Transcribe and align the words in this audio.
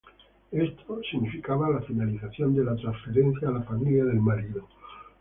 Esto 0.49 0.99
significaba 1.11 1.69
la 1.69 1.81
finalización 1.81 2.55
de 2.55 2.63
la 2.63 2.75
transferencia 2.75 3.49
a 3.49 3.51
la 3.51 3.61
familia 3.61 4.03
del 4.03 4.19
marido. 4.19 4.67